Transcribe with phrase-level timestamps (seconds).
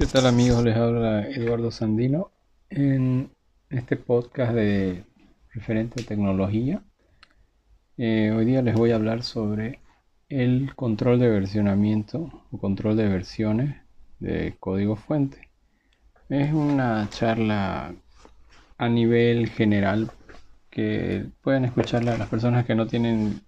[0.00, 0.64] ¿Qué tal amigos?
[0.64, 2.30] Les habla Eduardo Sandino
[2.70, 3.30] en
[3.68, 5.04] este podcast de
[5.52, 6.82] referente a tecnología.
[7.98, 9.80] Eh, hoy día les voy a hablar sobre
[10.30, 13.76] el control de versionamiento o control de versiones
[14.20, 15.50] de código fuente.
[16.30, 17.94] Es una charla
[18.78, 20.10] a nivel general
[20.70, 23.42] que pueden escucharla las personas que no tienen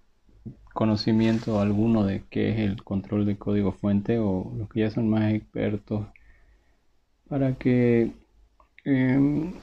[0.71, 5.09] conocimiento alguno de qué es el control de código fuente o los que ya son
[5.09, 6.05] más expertos
[7.27, 8.11] para que
[8.85, 9.53] em,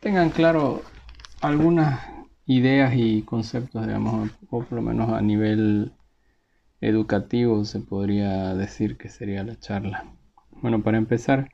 [0.00, 0.82] tengan claro
[1.40, 2.00] algunas
[2.46, 5.92] ideas y conceptos, digamos, o por lo menos a nivel
[6.80, 10.04] educativo se podría decir que sería la charla.
[10.62, 11.50] Bueno, para empezar,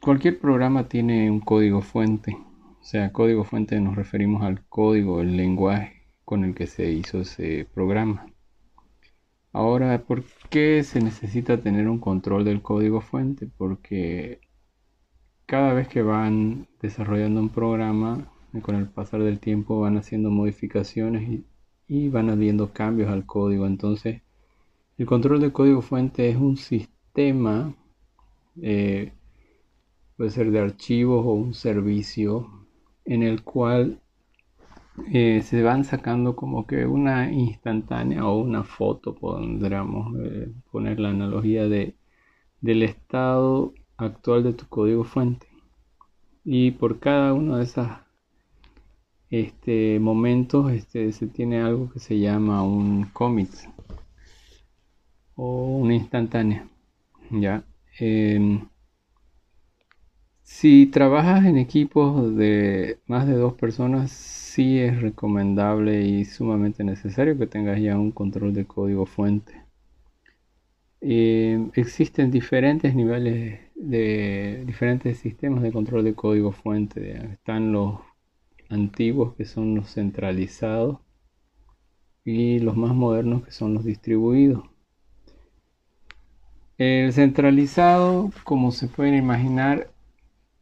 [0.00, 2.36] cualquier programa tiene un código fuente.
[2.80, 7.20] O sea, código fuente nos referimos al código, el lenguaje con el que se hizo
[7.20, 8.26] ese programa.
[9.52, 13.48] Ahora, ¿por qué se necesita tener un control del código fuente?
[13.56, 14.40] Porque
[15.46, 18.30] cada vez que van desarrollando un programa,
[18.62, 21.42] con el pasar del tiempo van haciendo modificaciones
[21.88, 23.66] y, van habiendo cambios al código.
[23.66, 24.22] Entonces,
[24.98, 27.74] el control del código fuente es un sistema,
[28.62, 29.12] eh,
[30.16, 32.48] puede ser de archivos o un servicio,
[33.04, 34.00] en el cual
[35.12, 41.10] eh, se van sacando como que una instantánea o una foto, podríamos eh, poner la
[41.10, 41.96] analogía de,
[42.60, 45.46] del estado actual de tu código fuente.
[46.44, 47.88] Y por cada uno de esos
[49.30, 53.50] este, momentos este, se tiene algo que se llama un commit
[55.36, 56.68] o una instantánea.
[57.30, 57.64] ¿ya?
[57.98, 58.68] Em,
[60.50, 67.38] si trabajas en equipos de más de dos personas, sí es recomendable y sumamente necesario
[67.38, 69.62] que tengas ya un control de código fuente.
[71.00, 77.16] Eh, existen diferentes niveles de diferentes sistemas de control de código fuente.
[77.32, 78.00] Están los
[78.68, 80.98] antiguos que son los centralizados
[82.24, 84.64] y los más modernos que son los distribuidos.
[86.76, 89.90] El centralizado, como se pueden imaginar,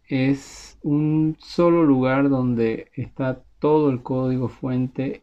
[0.08, 5.22] es un solo lugar donde está todo el código fuente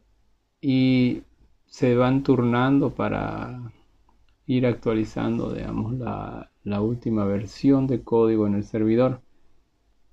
[0.61, 1.23] y
[1.65, 3.73] se van turnando para
[4.45, 6.51] ir actualizando, digamos, la,
[6.81, 9.21] última versión de código en el servidor.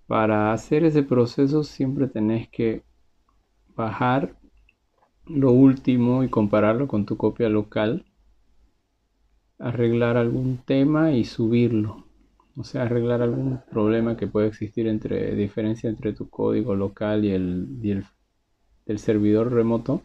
[0.07, 2.83] Para hacer ese proceso siempre tenés que
[3.77, 4.37] bajar
[5.27, 8.07] lo último y compararlo con tu copia local,
[9.59, 12.07] arreglar algún tema y subirlo
[12.57, 17.33] o sea, arreglar algún problema que pueda existir entre diferencia entre tu código local y
[17.33, 17.81] el,
[18.87, 20.03] del servidor remoto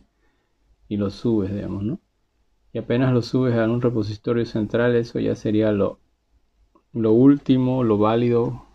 [0.88, 2.00] y lo subes, digamos, ¿no?
[2.74, 6.00] Y apenas lo subes a un repositorio central, eso ya sería lo,
[6.94, 8.66] lo último, lo válido,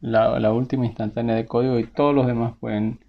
[0.00, 3.00] la, última instantánea de código y todos los demás pueden,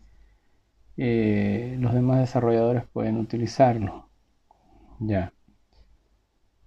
[0.98, 4.10] eh, los demás desarrolladores pueden utilizarlo.
[5.00, 5.34] Ya.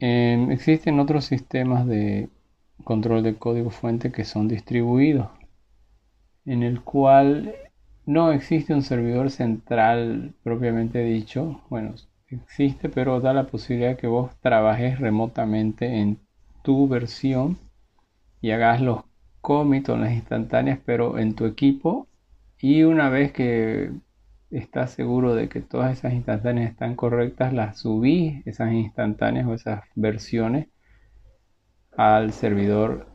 [0.00, 2.28] Em, existen otros sistemas de
[2.88, 5.28] control de código fuente que son distribuidos,
[6.46, 7.54] en el cual
[8.06, 11.60] no existe un servidor central propiamente dicho.
[11.68, 11.96] Bueno,
[12.28, 16.18] existe, pero da la posibilidad que vos trabajes remotamente en
[16.62, 17.58] tu versión
[18.40, 19.02] y hagas los
[19.42, 22.08] commits o las instantáneas, pero en tu equipo.
[22.58, 23.92] Y una vez que
[24.50, 29.82] estás seguro de que todas esas instantáneas están correctas, las subís, esas instantáneas o esas
[29.94, 30.68] versiones
[31.98, 33.08] al servidor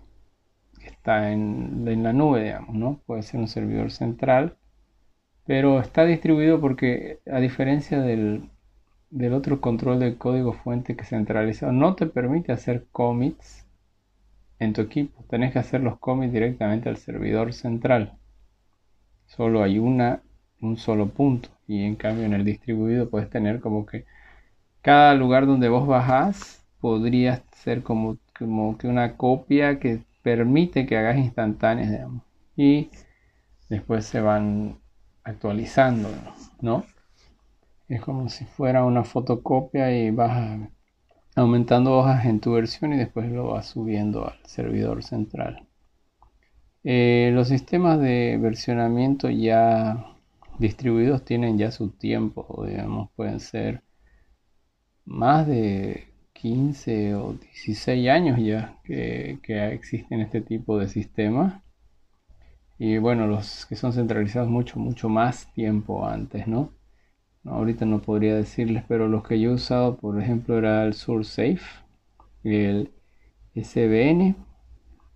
[0.77, 3.01] que está en, la nube, digamos, ¿no?
[3.05, 4.57] Puede ser un servidor central,
[5.45, 8.49] pero está distribuido porque a diferencia del,
[9.09, 13.65] del otro control del código fuente que centralizado no te permite hacer commits
[14.59, 15.23] en tu equipo.
[15.29, 18.17] Tenés que hacer los commits directamente al servidor central.
[19.27, 20.23] Solo hay una,
[20.59, 21.47] un solo punto.
[21.67, 24.03] Y en cambio en el distribuido puedes tener como que
[24.81, 30.97] cada lugar donde vos bajás podría ser como como que una copia que permite que
[30.97, 32.23] hagas instantáneas, digamos.
[32.55, 32.89] Y
[33.69, 34.79] después se van
[35.23, 36.09] actualizando,
[36.61, 36.85] ¿no?
[37.87, 40.59] Es como si fuera una fotocopia y vas
[41.35, 45.67] aumentando hojas en tu versión y después lo vas subiendo al servidor central.
[46.83, 50.05] Eh, los sistemas de versionamiento ya
[50.59, 53.83] distribuidos tienen ya su tiempo, digamos, pueden ser
[55.05, 56.12] más de
[56.43, 59.39] 15 o 16 años ya que,
[59.73, 61.63] existen este tipo de sistemas.
[62.77, 66.71] Y bueno, los que son centralizados mucho, mucho más tiempo antes, ¿no?
[67.45, 71.61] ahorita no podría decirles, pero los que yo he usado, por ejemplo, era el SourceSafe,
[72.43, 72.91] el
[73.55, 74.35] SBN.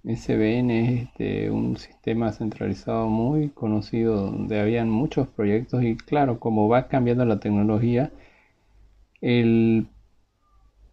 [0.06, 6.70] SBN es este, un sistema centralizado muy conocido donde habían muchos proyectos y claro, como
[6.70, 8.12] va cambiando la tecnología,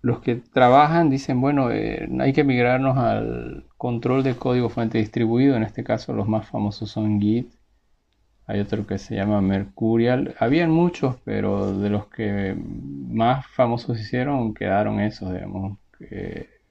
[0.04, 5.56] los que trabajan dicen, bueno, eh, hay que migrarnos al control de código fuente distribuido,
[5.56, 7.50] en este caso los más famosos son Git,
[8.46, 10.34] hay otro que se llama Mercurial.
[10.38, 15.78] Habían muchos, pero de los que más famosos hicieron quedaron esos, digamos,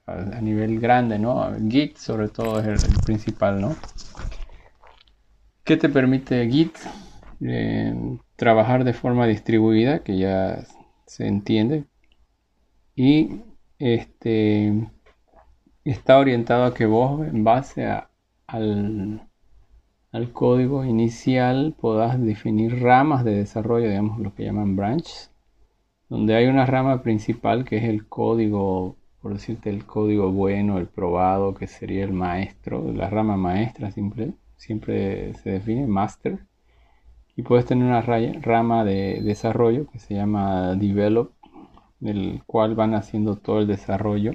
[0.06, 1.52] a, nivel grande, ¿no?
[1.68, 3.76] Git sobre todo es el, principal, ¿no?
[5.64, 6.78] ¿Qué te permite Git?
[7.42, 7.96] Eh,
[8.36, 10.60] trabajar de forma distribuida, que ya
[11.08, 11.86] se entiende.
[12.96, 13.42] Y
[13.80, 14.90] este
[15.84, 17.86] está orientado a que vos en base
[18.48, 19.28] al
[20.14, 25.32] al código inicial puedas definir ramas de desarrollo, digamos lo que llaman branches,
[26.08, 30.86] donde hay una rama principal que es el código, por decirte el código bueno, el
[30.86, 36.46] probado, que sería el maestro, la rama maestra siempre, siempre se define master.
[37.36, 41.33] Y puedes tener una rama de desarrollo que se llama develop,
[42.04, 44.34] del cual van haciendo todo el desarrollo.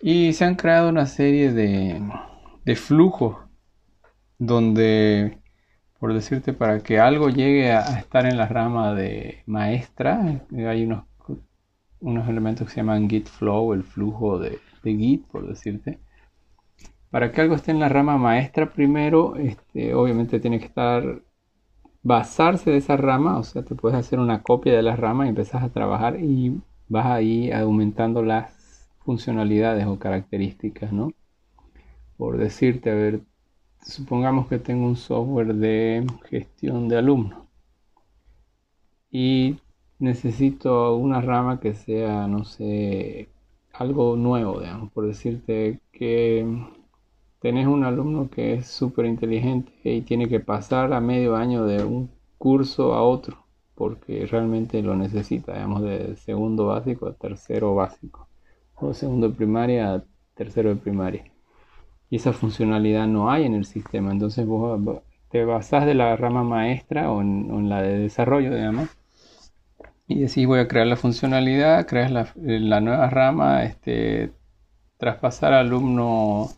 [0.00, 2.02] Y se han creado una serie de,
[2.64, 3.36] de flujos
[4.38, 5.38] donde,
[5.98, 11.04] por decirte, para que algo llegue a, estar en la rama de maestra, hay unos,
[12.00, 16.00] unos elementos que se llaman git flow, el flujo de, git, por decirte.
[17.10, 21.22] Para que algo esté en la rama maestra primero, este, obviamente tiene que estar
[22.06, 25.30] basarse de esa rama, o sea, te puedes hacer una copia de la rama y
[25.30, 31.12] empezás a trabajar y vas ahí aumentando las funcionalidades o características, ¿no?
[32.16, 33.20] Por decirte, a ver,
[33.82, 37.40] supongamos que tengo un software de gestión de alumnos
[39.10, 39.58] y
[39.98, 43.28] necesito una rama que sea, no sé,
[43.72, 46.46] algo nuevo, digamos, por decirte que
[47.40, 51.84] tenés un alumno que es súper inteligente y tiene que pasar a medio año de
[51.84, 53.44] un curso a otro
[53.74, 58.28] porque realmente lo necesita, digamos, de segundo básico a tercero básico
[58.74, 60.04] o segundo de primaria a
[60.34, 61.24] tercero de primaria
[62.10, 64.12] y esa funcionalidad no hay en el sistema.
[64.12, 64.80] Entonces vos
[65.30, 68.88] te basás de la rama maestra o en, la de desarrollo, digamos,
[70.06, 74.32] y decís voy a crear la funcionalidad, creas la, la nueva rama, este,
[74.98, 76.48] traspasar al alumno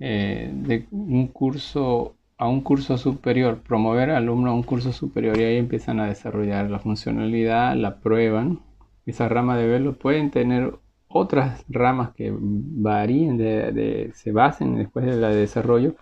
[0.00, 5.38] eh, de un curso a un curso superior, promover al alumno a un curso superior
[5.38, 8.60] y ahí empiezan a desarrollar la funcionalidad, la prueban.
[9.06, 10.74] Esa rama de verlo pueden tener
[11.08, 15.94] otras ramas que varíen, de, se basen después de la de desarrollo,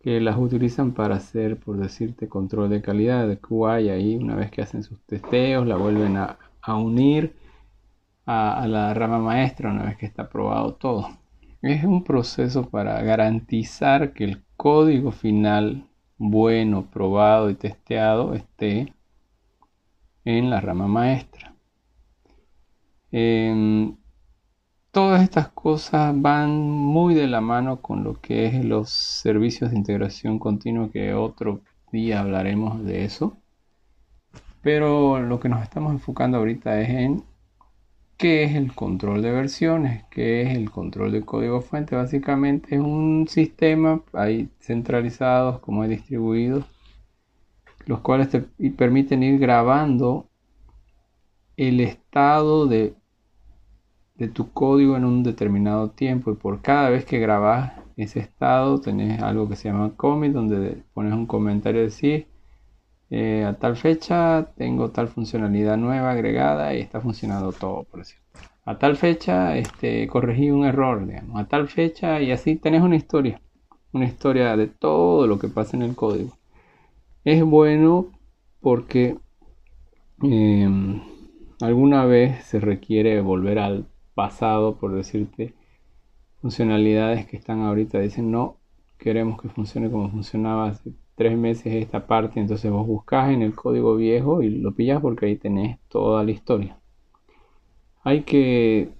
[0.00, 3.38] que las utilizan para hacer, por decirte, control de calidad de
[3.82, 6.38] y ahí una vez que hacen sus testeos, la vuelven a,
[6.76, 7.34] unir
[8.26, 11.08] a, la rama maestra una vez que está aprobado todo.
[11.62, 18.92] Es un proceso para garantizar que el código final bueno, probado y testeado esté
[20.24, 21.54] en la rama maestra.
[23.10, 23.96] Em,
[24.90, 29.76] todas estas cosas van muy de la mano con lo que es los servicios de
[29.78, 31.62] integración continua, que otro
[31.92, 33.36] día hablaremos de eso.
[34.62, 37.24] Pero lo que nos estamos enfocando ahorita es en
[38.18, 41.96] qué es el control de versiones, qué es el control de código fuente.
[41.96, 46.64] Básicamente es un sistema, hay centralizados como hay distribuidos,
[47.86, 48.40] los cuales te
[48.76, 50.28] permiten ir grabando
[51.56, 52.94] el estado de
[54.18, 58.80] de tu código en un determinado tiempo y por cada vez que grabas ese estado
[58.80, 62.26] tenés algo que se llama commit donde pones un comentario de decir
[63.10, 68.18] eh, a tal fecha tengo tal funcionalidad nueva agregada y está funcionando todo por decir
[68.68, 72.96] a tal fecha este, corregí un error digamos, a tal fecha y así tenés una
[72.96, 73.40] historia.
[73.94, 76.36] Una historia de todo lo que pasa en el código.
[77.24, 78.12] Es bueno
[78.60, 79.16] porque
[80.22, 81.00] em,
[81.62, 85.54] alguna vez se requiere volver al pasado, por decirte,
[86.42, 88.58] funcionalidades que están ahorita, dicen no,
[88.98, 93.52] queremos que funcione como funcionaba hace tres meses esta parte, entonces vos buscas en el
[93.54, 96.78] código viejo y lo pillas porque ahí tenés toda la historia.
[98.04, 98.90] Hay que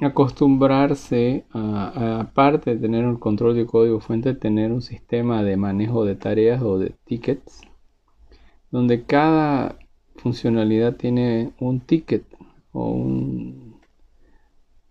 [0.00, 6.04] acostumbrarse a, aparte de tener un control de código fuente, tener un sistema de manejo
[6.04, 7.62] de tareas o de tickets,
[8.72, 9.78] donde cada
[10.16, 12.24] funcionalidad tiene un ticket
[12.72, 13.76] o un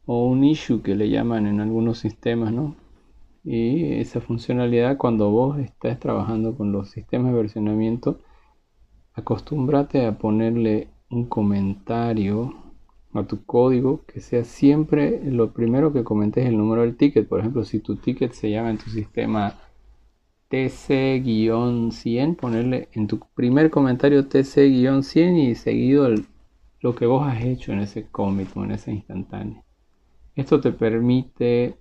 [0.05, 2.75] o un issue que le llaman en algunos sistemas, ¿no?
[3.43, 8.19] Y esa funcionalidad cuando vos estás trabajando con los sistemas de versionamiento,
[9.13, 12.53] acostúmbrate a ponerle un comentario
[13.13, 17.27] a tu código que sea siempre lo primero que comentes el número del ticket.
[17.27, 19.55] Por ejemplo, si tu ticket se llama en tu sistema
[20.50, 26.10] TC-100, ponerle en tu primer comentario TC-100 y seguido
[26.79, 29.63] lo que vos has hecho en ese commit o en ese instantáneo.
[30.36, 31.80] Esto te permite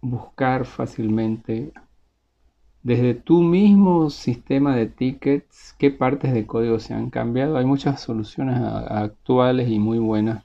[0.00, 1.72] buscar fácilmente
[2.82, 7.56] desde tu mismo sistema de tickets qué partes de código se han cambiado.
[7.56, 10.44] Hay muchas soluciones actuales y muy buenas.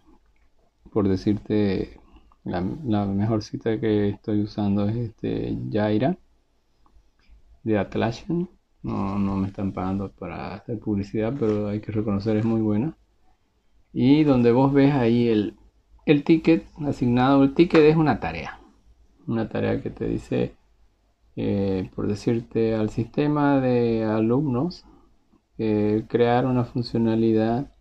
[0.91, 1.99] Por decirte,
[2.43, 6.17] la, mejor cita que estoy usando es este Jaira
[7.63, 8.49] de Atlassian.
[8.83, 12.95] No, no me están pagando para hacer publicidad, pero hay que reconocer es muy buena.
[13.93, 15.55] Y donde vos ves ahí el,
[16.05, 18.59] el ticket asignado, el ticket es una tarea.
[19.27, 20.55] Una tarea que te dice,
[21.35, 24.85] eh, por decirte, al sistema de alumnos,
[25.57, 27.71] eh, crear una funcionalidad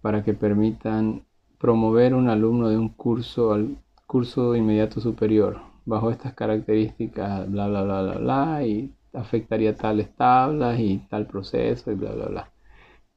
[0.00, 1.24] para que permitan
[1.58, 7.82] promover un alumno de un curso al curso inmediato superior bajo estas características, bla, bla,
[7.84, 12.52] bla, bla, bla, y afectaría tales tablas y tal proceso y bla, bla, bla.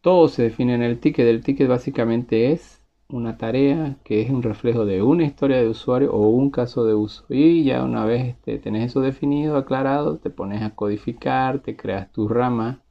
[0.02, 1.28] Todo se define en el ticket.
[1.28, 6.12] El ticket básicamente es una tarea que es un reflejo de una historia de usuario
[6.14, 7.26] o un caso de uso.
[7.30, 12.12] Y ya una vez este, tenés eso definido, aclarado, te pones a codificar, te creas
[12.12, 12.82] tu rama,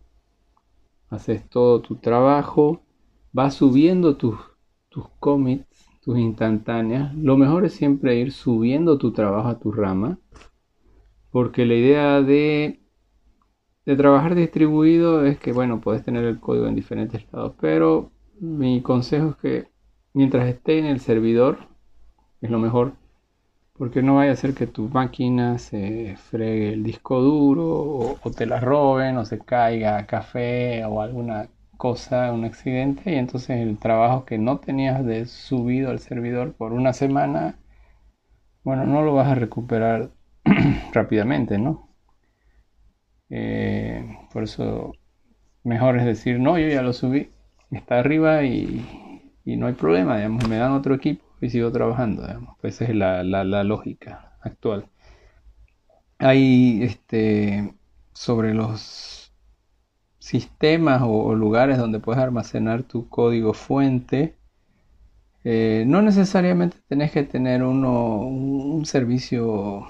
[1.10, 2.82] haces todo tu trabajo,
[3.32, 4.36] vas subiendo tus,
[4.88, 10.18] tus commits tus instantáneas, lo mejor es siempre ir subiendo tu trabajo a tu rama,
[11.30, 12.80] porque la idea de,
[13.86, 18.82] de trabajar distribuido es que, bueno, puedes tener el código en diferentes estados, pero mi
[18.82, 19.73] consejo es que
[20.14, 21.58] mientras esté en el servidor,
[22.40, 22.94] es lo mejor,
[23.74, 28.46] porque no vaya a ser que tu máquina se fregue el disco duro o, te
[28.46, 34.24] la roben o se caiga café o alguna cosa, un accidente, y entonces el trabajo
[34.24, 37.56] que no tenías de subido al servidor por una semana,
[38.64, 40.10] bueno, no lo vas a recuperar
[40.92, 41.88] rápidamente, ¿no?
[43.30, 44.92] Eh, por eso
[45.64, 47.30] mejor es decir, no, yo ya lo subí,
[47.70, 49.03] está arriba y,
[49.44, 52.56] y, no hay problema, digamos, me dan otro equipo y sigo trabajando, digamos.
[52.60, 54.88] Pues esa es la, la, la lógica actual.
[56.18, 57.74] Hay este
[58.12, 59.24] sobre los
[60.24, 64.38] sistemas o, lugares donde puedes almacenar tu código fuente,
[65.44, 69.86] eh, no necesariamente tenés que tener uno, un, servicio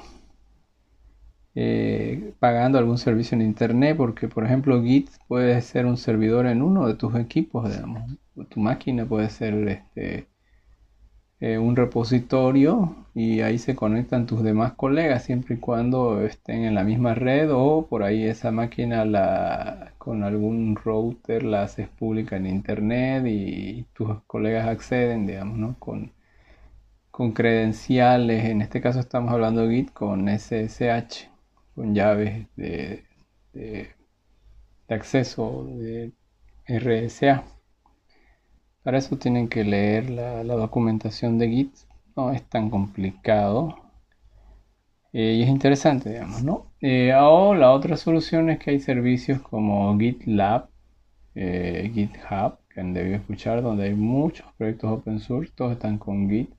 [1.54, 6.62] eh, pagando algún servicio en internet, porque por ejemplo Git puede ser un servidor en
[6.62, 8.18] uno de tus equipos, digamos.
[8.50, 10.28] Tu máquina puede ser este,
[11.40, 16.74] eh, un repositorio y ahí se conectan tus demás colegas siempre y cuando estén en
[16.74, 22.36] la misma red o por ahí esa máquina la con algún router la haces pública
[22.36, 25.76] en internet y tus colegas acceden digamos ¿no?
[25.78, 26.12] con,
[27.10, 31.33] con credenciales en este caso estamos hablando de Git con SSH
[31.74, 33.04] con llaves de,
[33.52, 33.94] de
[34.88, 36.12] acceso de
[36.66, 37.44] RSA
[38.84, 41.74] para eso tienen que leer la, documentación de Git.
[42.16, 43.76] No es tan complicado.
[45.14, 46.66] Eh, y es interesante, digamos, ¿no?
[46.82, 50.68] Eh, o la otra solución es que hay servicios como GitLab,
[51.34, 56.28] eh, GitHub, que han debido escuchar, donde hay muchos proyectos open source, todos están con
[56.28, 56.50] Git.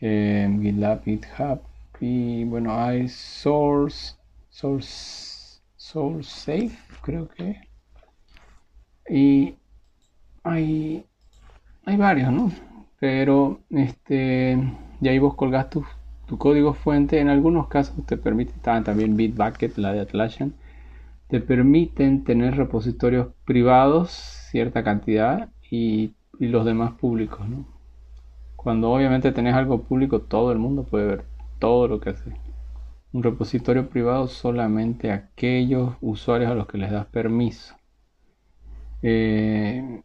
[0.00, 1.60] GitLab, GitHub.
[2.00, 4.16] Y bueno, hay Source,
[4.58, 7.60] Source, Source Safe, creo que.
[9.08, 9.54] Y
[10.42, 11.06] hay
[11.84, 12.50] hay varios, ¿no?
[12.98, 14.58] Pero este,
[15.00, 15.84] y ahí vos colgás tu,
[16.26, 17.20] tu código fuente.
[17.20, 20.54] En algunos casos te permite, también Bitbucket, la de Atlassian,
[21.28, 27.64] te permiten tener repositorios privados, cierta cantidad, y, y los demás públicos, ¿no?
[28.56, 31.24] Cuando obviamente tenés algo público, todo el mundo puede ver
[31.60, 32.34] todo lo que haces.
[33.12, 37.74] Un repositorio privado solamente aquellos usuarios a los que les das permiso.
[39.02, 40.02] Eh,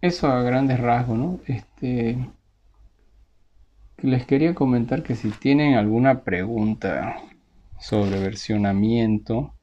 [0.00, 1.40] eso a grandes rasgos, ¿no?
[1.46, 2.16] Este,
[3.98, 7.16] les quería comentar que si tienen alguna pregunta
[7.80, 9.54] sobre versionamiento,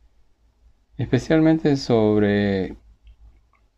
[0.97, 2.75] especialmente sobre,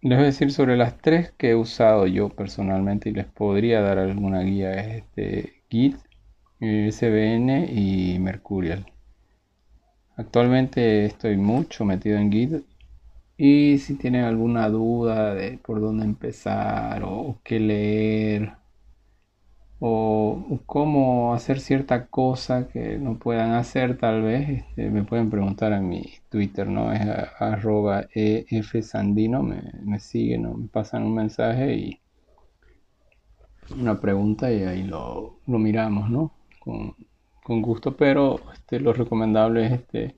[0.01, 3.81] les voy a decir sobre las tres que he usado yo personalmente y les podría
[3.81, 5.97] dar alguna guía, este, Git,
[6.59, 8.85] SVN y Mercurial.
[10.15, 12.63] Actualmente estoy mucho metido en Git
[13.37, 18.53] y si tienen alguna duda de por dónde empezar o qué leer
[19.79, 25.71] o, cómo hacer cierta cosa que no puedan hacer tal vez, este, me pueden preguntar
[25.73, 26.91] en mi Twitter, ¿no?
[26.91, 27.01] Es
[27.39, 32.01] arroba efsandino, me, me siguen o me pasan un mensaje y,
[33.79, 36.36] una pregunta y ahí lo, lo miramos, ¿no?
[37.43, 40.17] Con, gusto, pero este, lo recomendable es este,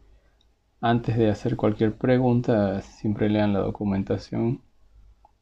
[0.81, 4.63] antes de hacer cualquier pregunta, siempre lean la documentación.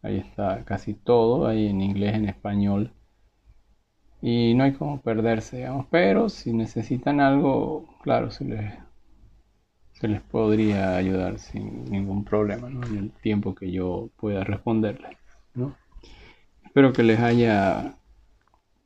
[0.01, 2.93] Ahí está casi todo, ahí en inglés, en español.
[4.21, 5.85] Y no hay como perderse, digamos.
[5.89, 8.73] Pero si necesitan algo, claro, se les,
[9.93, 12.85] se les podría ayudar sin ningún problema, ¿no?
[12.85, 15.17] En el tiempo que yo pueda responderles,
[15.53, 15.75] ¿no?
[16.65, 17.97] Espero que les haya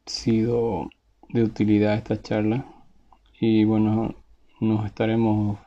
[0.06, 0.90] sido
[1.34, 2.66] de utilidad esta charla
[3.40, 4.16] y bueno,
[4.60, 5.58] nos estaremos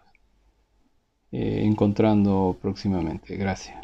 [1.32, 3.36] eh, encontrando próximamente.
[3.36, 3.76] Gracias.